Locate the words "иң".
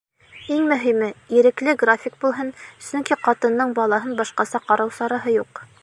0.53-0.61